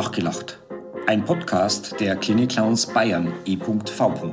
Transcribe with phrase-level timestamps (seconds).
[0.00, 0.58] Nachgelacht.
[1.06, 4.32] Ein Podcast der Klinik Clowns Bayern e.v.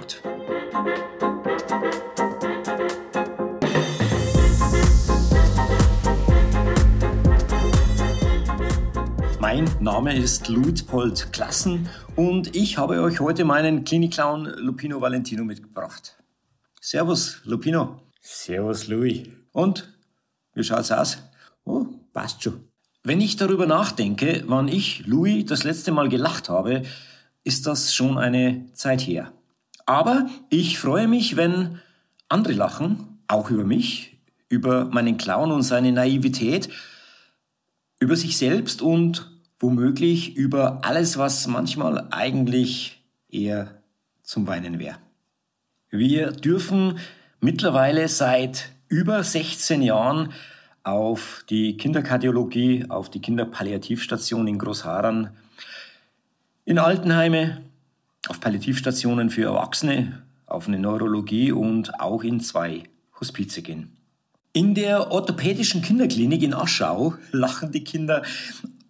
[9.41, 16.15] Mein Name ist Luitpold Klassen und ich habe euch heute meinen Klinik-Clown Lupino Valentino mitgebracht.
[16.79, 17.99] Servus, Lupino.
[18.21, 19.27] Servus, Louis.
[19.51, 19.93] Und?
[20.53, 21.17] Wie schaut's aus?
[21.65, 22.69] Oh, passt schon.
[23.07, 26.83] Wenn ich darüber nachdenke, wann ich, Louis, das letzte Mal gelacht habe,
[27.45, 29.31] ist das schon eine Zeit her.
[29.85, 31.79] Aber ich freue mich, wenn
[32.27, 34.17] andere lachen, auch über mich,
[34.49, 36.67] über meinen Clown und seine Naivität,
[38.01, 43.81] über sich selbst und womöglich über alles, was manchmal eigentlich eher
[44.21, 44.97] zum Weinen wäre.
[45.89, 46.99] Wir dürfen
[47.39, 50.33] mittlerweile seit über 16 Jahren
[50.87, 55.31] auf die Kinderkardiologie, auf die Kinderpalliativstation in Großharan,
[56.63, 57.61] in Altenheime,
[58.29, 62.83] auf Palliativstationen für Erwachsene, auf eine Neurologie und auch in zwei
[63.19, 63.97] Hospize gehen.
[64.53, 68.23] In der orthopädischen Kinderklinik in Aschau lachen die Kinder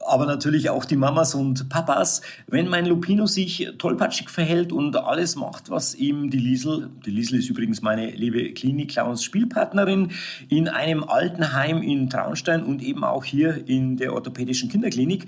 [0.07, 5.35] aber natürlich auch die Mamas und Papas, wenn mein Lupino sich tollpatschig verhält und alles
[5.35, 10.11] macht, was ihm die Liesel, die Liesel ist übrigens meine liebe Klinik-Clowns Spielpartnerin,
[10.49, 15.25] in einem Altenheim in Traunstein und eben auch hier in der orthopädischen Kinderklinik,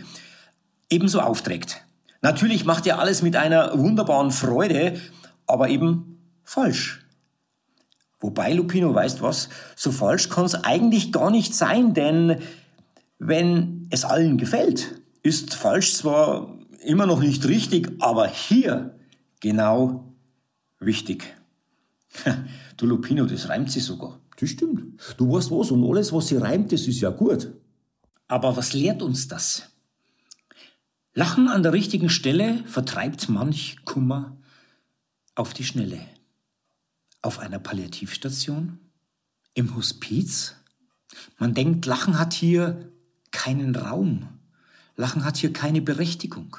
[0.90, 1.84] ebenso aufträgt.
[2.22, 5.00] Natürlich macht er alles mit einer wunderbaren Freude,
[5.46, 7.06] aber eben falsch.
[8.20, 12.42] Wobei, Lupino, weißt was, so falsch kann es eigentlich gar nicht sein, denn
[13.20, 18.98] wenn es allen gefällt, ist falsch zwar immer noch nicht richtig, aber hier
[19.40, 20.16] genau
[20.80, 21.36] wichtig.
[22.78, 24.22] Du Lupino, das reimt sich sogar.
[24.38, 25.02] Das stimmt.
[25.18, 27.52] Du weißt was und alles, was sie reimt, das ist ja gut.
[28.30, 29.70] Aber was lehrt uns das?
[31.14, 34.38] Lachen an der richtigen Stelle vertreibt manch Kummer
[35.36, 36.00] auf die Schnelle.
[37.22, 38.80] Auf einer Palliativstation?
[39.56, 40.56] Im Hospiz?
[41.38, 42.94] Man denkt, Lachen hat hier
[43.40, 44.28] keinen Raum.
[44.98, 46.58] Lachen hat hier keine Berechtigung.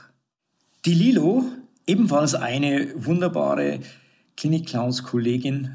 [0.86, 1.44] Die Lilo,
[1.86, 3.80] ebenfalls eine wunderbare
[4.38, 5.74] Klinik-Clowns-Kollegin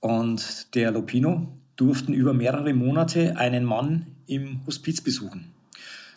[0.00, 5.52] und der Lupino durften über mehrere Monate einen Mann im Hospiz besuchen.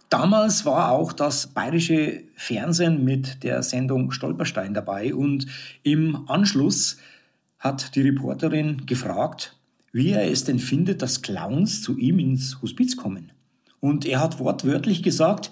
[0.09, 5.45] Damals war auch das bayerische Fernsehen mit der Sendung Stolperstein dabei und
[5.83, 6.97] im Anschluss
[7.59, 9.57] hat die Reporterin gefragt,
[9.91, 13.34] wie er es denn findet, dass Clowns zu ihm ins Hospiz kommen.
[13.85, 15.51] Und er hat wortwörtlich gesagt,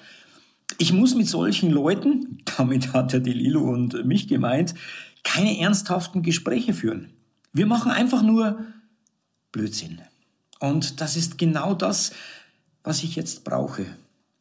[0.79, 4.73] ich muss mit solchen Leuten, damit hat er die Lilo und mich gemeint,
[5.23, 7.13] keine ernsthaften Gespräche führen.
[7.53, 8.65] Wir machen einfach nur
[9.51, 10.01] Blödsinn.
[10.59, 12.11] Und das ist genau das,
[12.83, 13.85] was ich jetzt brauche.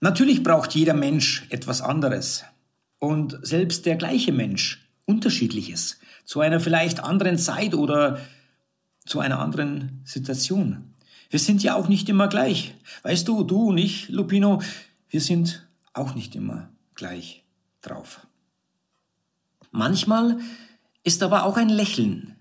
[0.00, 2.44] Natürlich braucht jeder Mensch etwas anderes.
[2.98, 6.00] Und selbst der gleiche Mensch unterschiedliches.
[6.24, 8.20] Zu einer vielleicht anderen Zeit oder
[9.04, 10.91] zu einer anderen Situation.
[11.32, 12.74] Wir sind ja auch nicht immer gleich.
[13.04, 14.60] Weißt du, du und ich, Lupino,
[15.08, 17.42] wir sind auch nicht immer gleich
[17.80, 18.26] drauf.
[19.70, 20.40] Manchmal
[21.04, 22.36] ist aber auch ein Lächeln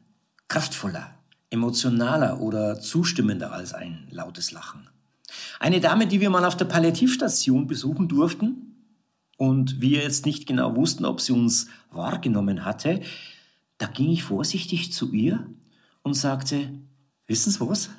[0.49, 1.15] kraftvoller,
[1.49, 4.89] emotionaler oder zustimmender als ein lautes Lachen.
[5.61, 8.75] Eine Dame, die wir mal auf der Palliativstation besuchen durften
[9.37, 12.99] und wir jetzt nicht genau wussten, ob sie uns wahrgenommen hatte,
[13.77, 15.47] da ging ich vorsichtig zu ihr
[16.03, 16.73] und sagte,
[17.27, 17.89] wissen Sie was?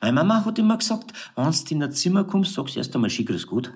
[0.00, 3.10] Meine Mama hat immer gesagt, wenn du in ein Zimmer kommst, sagst du erst einmal
[3.10, 3.72] schickres gut.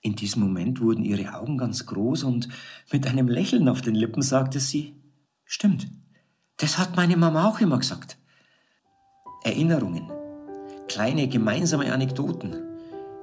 [0.00, 2.48] In diesem Moment wurden ihre Augen ganz groß und
[2.92, 4.94] mit einem Lächeln auf den Lippen sagte sie,
[5.44, 5.88] stimmt,
[6.56, 8.16] das hat meine Mama auch immer gesagt.
[9.42, 10.10] Erinnerungen,
[10.88, 12.56] kleine gemeinsame Anekdoten,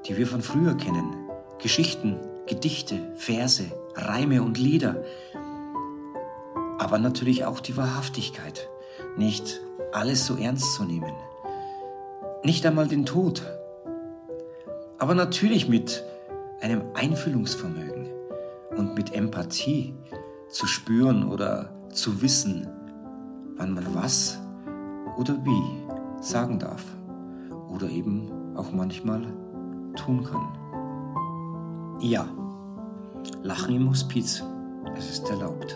[0.07, 1.15] die wir von früher kennen,
[1.61, 5.03] Geschichten, Gedichte, Verse, Reime und Lieder,
[6.77, 8.67] aber natürlich auch die Wahrhaftigkeit,
[9.17, 9.61] nicht
[9.93, 11.13] alles so ernst zu nehmen
[12.45, 13.41] nicht einmal den Tod.
[14.99, 16.03] Aber natürlich mit
[16.61, 18.07] einem Einfühlungsvermögen
[18.77, 19.95] und mit Empathie
[20.49, 22.67] zu spüren oder zu wissen,
[23.57, 24.39] wann man was
[25.17, 26.83] oder wie sagen darf
[27.69, 29.25] oder eben auch manchmal
[29.95, 31.99] tun kann.
[32.01, 32.27] Ja,
[33.41, 34.43] Lachen im Hospiz,
[34.95, 35.75] es ist erlaubt.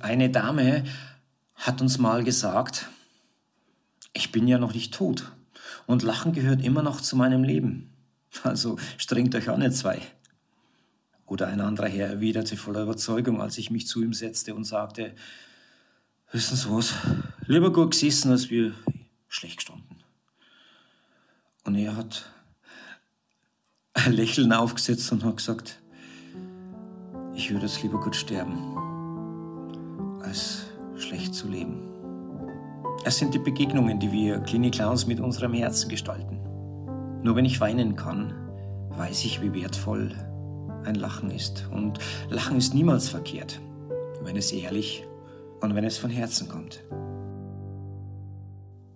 [0.00, 0.84] Eine Dame
[1.56, 2.88] hat uns mal gesagt,
[4.12, 5.32] ich bin ja noch nicht tot
[5.86, 7.92] und Lachen gehört immer noch zu meinem Leben.
[8.42, 10.02] Also strengt euch an, ihr zwei.
[11.26, 15.14] Oder ein anderer Herr erwiderte voller Überzeugung, als ich mich zu ihm setzte und sagte,
[16.30, 16.94] wissen Sie was,
[17.46, 18.74] lieber gut gesessen, als wir
[19.28, 19.96] schlecht gestanden.
[21.64, 22.30] Und er hat
[23.94, 25.80] ein Lächeln aufgesetzt und hat gesagt,
[27.34, 28.76] ich würde jetzt lieber gut sterben,
[30.22, 30.65] als
[30.98, 31.82] schlecht zu leben.
[33.04, 36.38] Es sind die Begegnungen, die wir Clinic Clowns mit unserem Herzen gestalten.
[37.22, 38.34] Nur wenn ich weinen kann,
[38.90, 40.12] weiß ich, wie wertvoll
[40.84, 41.68] ein Lachen ist.
[41.72, 41.98] Und
[42.30, 43.60] Lachen ist niemals verkehrt,
[44.22, 45.04] wenn es ehrlich
[45.60, 46.82] und wenn es von Herzen kommt.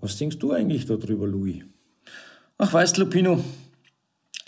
[0.01, 1.65] Was denkst du eigentlich darüber, Louis?
[2.59, 3.41] Ach, weißt Lupino,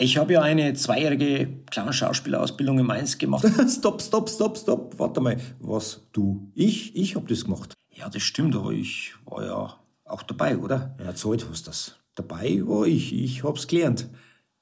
[0.03, 3.45] ich habe ja eine zweijährige Clown-Schauspielausbildung in Mainz gemacht.
[3.69, 4.99] stopp, stopp, stopp, stopp.
[4.99, 5.37] Warte mal.
[5.61, 6.51] Was, du?
[6.53, 6.93] Ich?
[6.95, 7.73] Ich hab das gemacht.
[7.89, 10.95] Ja, das stimmt, aber ich war ja auch dabei, oder?
[11.01, 11.95] Ja, Zeit hast das.
[12.15, 13.13] Dabei war ich.
[13.13, 14.09] Ich hab's gelernt.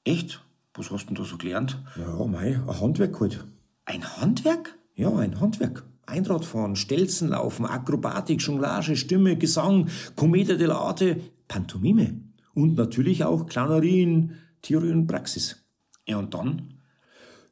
[0.04, 0.40] Echt?
[0.74, 1.82] Was hast du denn da so gelernt?
[1.96, 3.44] Ja, mei, ein Handwerk halt.
[3.84, 4.78] Ein Handwerk?
[4.94, 5.84] Ja, ein Handwerk.
[6.06, 11.16] Einradfahren, Stelzen laufen, Akrobatik, Jonglage, Stimme, Gesang, Commedia dell'arte,
[11.48, 12.20] Pantomime.
[12.54, 14.32] Und natürlich auch Clownerie in
[14.62, 15.62] Theorie und Praxis.
[16.06, 16.74] Ja, und dann?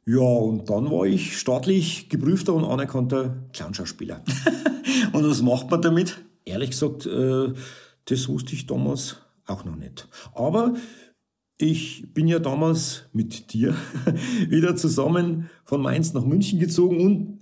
[0.05, 4.23] Ja, und dann war ich staatlich geprüfter und anerkannter Clownschauspieler.
[5.13, 6.23] und was macht man damit?
[6.43, 7.53] Ehrlich gesagt, äh,
[8.05, 10.07] das wusste ich damals auch noch nicht.
[10.33, 10.73] Aber
[11.57, 13.75] ich bin ja damals mit dir
[14.49, 17.39] wieder zusammen von Mainz nach München gezogen und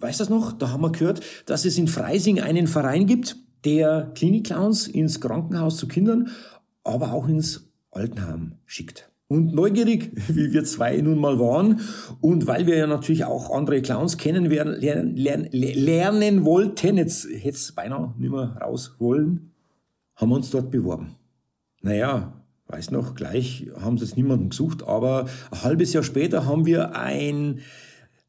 [0.00, 0.52] weißt du das noch?
[0.52, 5.76] Da haben wir gehört, dass es in Freising einen Verein gibt, der Klinik-Clowns ins Krankenhaus
[5.76, 6.30] zu Kindern,
[6.84, 9.10] aber auch ins Altenheim schickt.
[9.28, 11.80] Und neugierig, wie wir zwei nun mal waren,
[12.20, 17.72] und weil wir ja natürlich auch andere Clowns kennen lernen, lernen, wollten, jetzt hätte es
[17.72, 19.52] beinahe nicht mehr raus wollen,
[20.16, 21.16] haben wir uns dort beworben.
[21.82, 22.32] Naja,
[22.66, 26.96] weiß noch, gleich haben sie es niemanden gesucht, aber ein halbes Jahr später haben wir
[26.96, 27.60] ein,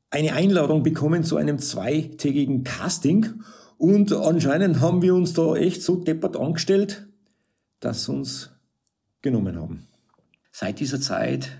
[0.10, 3.28] eine Einladung bekommen zu einem zweitägigen Casting
[3.78, 7.08] und anscheinend haben wir uns da echt so deppert angestellt,
[7.80, 8.52] dass uns
[9.21, 9.88] genommen haben.
[10.51, 11.57] Seit dieser Zeit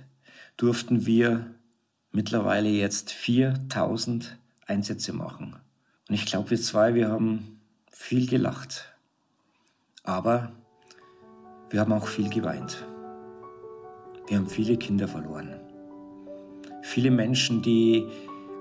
[0.58, 1.46] durften wir
[2.12, 5.56] mittlerweile jetzt 4000 Einsätze machen.
[6.08, 7.60] Und ich glaube, wir zwei, wir haben
[7.92, 8.94] viel gelacht.
[10.04, 10.52] Aber
[11.70, 12.86] wir haben auch viel geweint.
[14.28, 15.60] Wir haben viele Kinder verloren.
[16.82, 18.08] Viele Menschen, die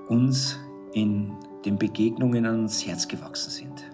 [0.09, 0.59] uns
[0.93, 1.33] in
[1.65, 3.85] den Begegnungen ans Herz gewachsen sind.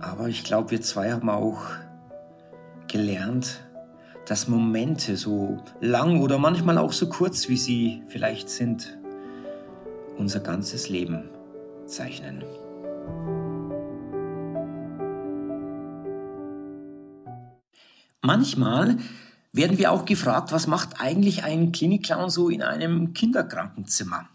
[0.00, 1.62] Aber ich glaube, wir zwei haben auch
[2.90, 3.60] gelernt,
[4.26, 8.98] dass Momente, so lang oder manchmal auch so kurz, wie sie vielleicht sind,
[10.16, 11.30] unser ganzes Leben
[11.86, 12.44] zeichnen.
[18.22, 18.98] Manchmal
[19.52, 24.28] werden wir auch gefragt, was macht eigentlich ein Klinikclown so in einem Kinderkrankenzimmer?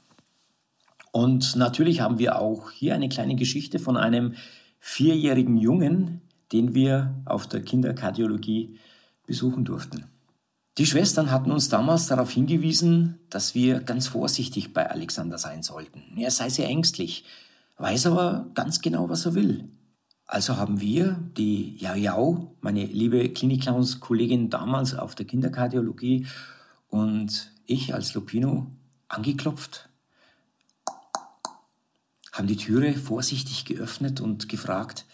[1.11, 4.33] Und natürlich haben wir auch hier eine kleine Geschichte von einem
[4.79, 8.77] vierjährigen Jungen, den wir auf der Kinderkardiologie
[9.25, 10.05] besuchen durften.
[10.77, 16.03] Die Schwestern hatten uns damals darauf hingewiesen, dass wir ganz vorsichtig bei Alexander sein sollten.
[16.17, 17.23] Er sei sehr ängstlich,
[17.77, 19.69] weiß aber ganz genau, was er will.
[20.27, 26.27] Also haben wir, die Yao Yao, meine liebe Klinikclowns-Kollegin damals auf der Kinderkardiologie
[26.89, 28.67] und ich als Lupino
[29.07, 29.87] angeklopft,
[32.33, 35.05] haben die Türe vorsichtig geöffnet und gefragt,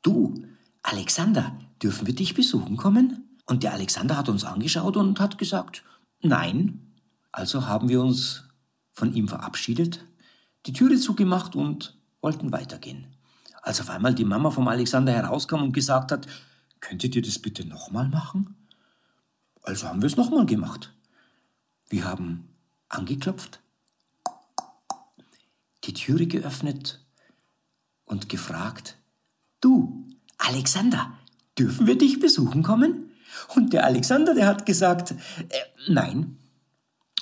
[0.00, 0.46] du,
[0.82, 3.38] Alexander, dürfen wir dich besuchen kommen?
[3.46, 5.84] Und der Alexander hat uns angeschaut und hat gesagt,
[6.20, 6.92] nein.
[7.32, 8.44] Also haben wir uns
[8.92, 10.04] von ihm verabschiedet,
[10.66, 13.06] die Türe zugemacht und wollten weitergehen.
[13.62, 16.26] Als auf einmal die Mama vom Alexander herauskam und gesagt hat,
[16.80, 18.56] könntet ihr das bitte nochmal machen?
[19.62, 20.92] Also haben wir es nochmal gemacht.
[21.88, 22.48] Wir haben
[22.88, 23.60] angeklopft,
[25.84, 27.04] die Türe geöffnet
[28.04, 28.98] und gefragt,
[29.60, 30.01] du,
[30.48, 31.12] Alexander,
[31.58, 33.10] dürfen wir dich besuchen kommen?
[33.54, 35.14] Und der Alexander, der hat gesagt, äh,
[35.88, 36.36] nein.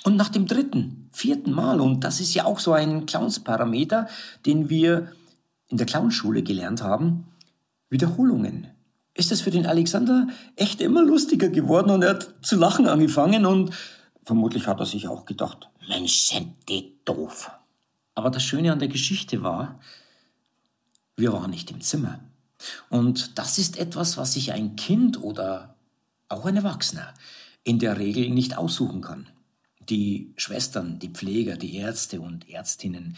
[0.03, 4.07] Und nach dem dritten, vierten Mal, und das ist ja auch so ein Clownsparameter,
[4.45, 5.11] den wir
[5.67, 7.25] in der Clownschule gelernt haben,
[7.89, 8.67] Wiederholungen.
[9.13, 13.45] Ist es für den Alexander echt immer lustiger geworden und er hat zu lachen angefangen
[13.45, 13.71] und
[14.23, 17.51] vermutlich hat er sich auch gedacht, Mensch, sind die doof.
[18.15, 19.79] Aber das Schöne an der Geschichte war,
[21.17, 22.19] wir waren nicht im Zimmer.
[22.89, 25.75] Und das ist etwas, was sich ein Kind oder
[26.29, 27.13] auch ein Erwachsener
[27.63, 29.27] in der Regel nicht aussuchen kann.
[29.89, 33.17] Die Schwestern, die Pfleger, die Ärzte und Ärztinnen,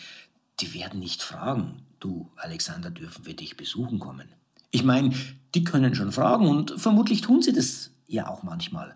[0.59, 4.27] die werden nicht fragen, du Alexander, dürfen wir dich besuchen kommen?
[4.71, 5.13] Ich meine,
[5.55, 8.95] die können schon fragen und vermutlich tun sie das ja auch manchmal.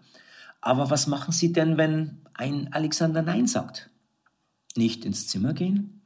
[0.61, 3.89] Aber was machen sie denn, wenn ein Alexander Nein sagt?
[4.75, 5.96] Nicht ins Zimmer gehen?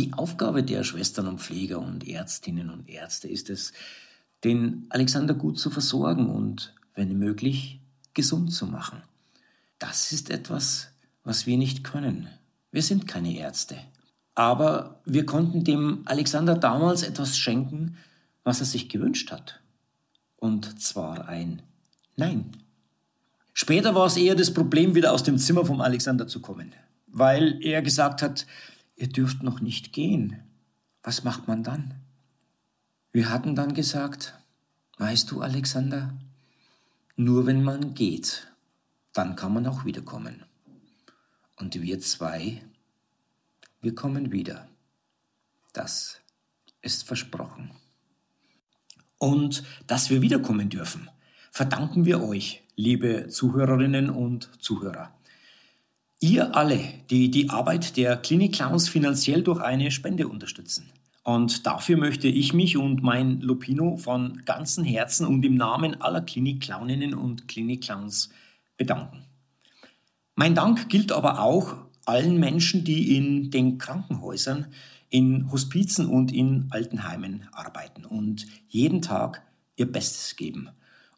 [0.00, 3.74] Die Aufgabe der Schwestern und Pfleger und Ärztinnen und Ärzte ist es,
[4.44, 7.80] den Alexander gut zu versorgen und, wenn möglich,
[8.14, 9.02] gesund zu machen.
[9.78, 10.88] das ist etwas,
[11.22, 12.28] was wir nicht können.
[12.72, 13.76] Wir sind keine Ärzte.
[14.34, 17.98] Aber wir konnten dem Alexander damals etwas schenken,
[18.42, 19.60] was er sich gewünscht hat.
[20.38, 21.60] Und zwar ein
[22.16, 22.52] Nein.
[23.52, 26.72] Später war es eher das Problem, wieder aus dem Zimmer vom Alexander zu kommen,
[27.06, 28.46] weil er gesagt hat,
[29.00, 30.42] ihr dürft noch nicht gehen.
[31.02, 31.94] Was macht man dann?
[33.12, 34.38] Wir hatten dann gesagt,
[34.98, 36.14] weißt du, Alexander,
[37.16, 38.46] nur wenn man geht,
[39.14, 40.44] dann kann man auch wiederkommen.
[41.56, 42.62] Und wir zwei,
[43.80, 44.68] wir kommen wieder.
[45.72, 46.20] Das
[46.82, 47.70] ist versprochen.
[49.16, 51.08] Und dass wir wiederkommen dürfen,
[51.50, 55.14] verdanken wir euch, liebe Zuhörerinnen und Zuhörer.
[56.22, 60.92] Ihr alle, die die Arbeit der Klinik Clowns finanziell durch eine Spende unterstützen.
[61.22, 66.20] Und dafür möchte ich mich und mein Lupino von ganzem Herzen und im Namen aller
[66.20, 68.28] Klinik-Clowninnen und Klinik-Clowns
[68.76, 69.24] bedanken.
[70.34, 74.66] Mein Dank gilt aber auch allen Menschen, die in den Krankenhäusern,
[75.08, 79.42] in Hospizen und in Altenheimen arbeiten und jeden Tag
[79.76, 80.68] ihr Bestes geben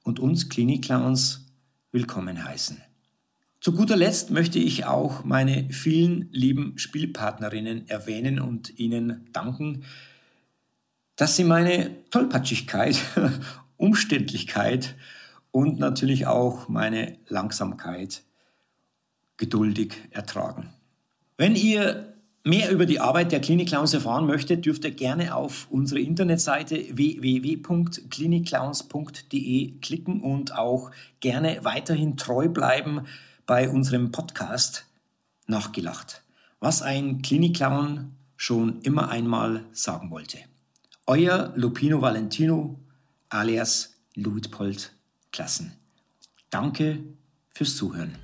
[0.04, 1.44] und uns Klinik-Clowns
[1.90, 2.92] willkommen heißen.
[3.62, 9.85] Zu guter Letzt möchte ich auch meine vielen lieben Spielpartnerinnen erwähnen und ihnen danken,
[11.14, 13.00] dass sie meine Tollpatschigkeit,
[13.76, 14.97] Umständlichkeit
[15.52, 18.25] und natürlich auch meine Langsamkeit
[19.37, 20.71] geduldig ertragen.
[21.37, 25.69] Wenn ihr mehr über die Arbeit der Klinik Clowns erfahren möchtet, dürft ihr gerne auf
[25.71, 30.90] unsere Internetseite www.klinikclowns.de klicken und auch
[31.21, 33.02] gerne weiterhin treu bleiben
[33.47, 34.87] bei unserem Podcast
[35.47, 36.23] Nachgelacht,
[36.61, 40.39] was ein Klinikclown schon immer einmal sagen wollte.
[41.07, 42.81] Euer Lupino Valentino
[43.29, 44.93] alias Luitpold
[45.33, 45.73] Klassen.
[46.51, 47.03] Danke
[47.51, 48.17] fürs Zuhören.